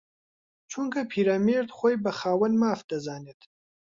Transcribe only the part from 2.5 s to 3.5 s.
ماف دەزانێت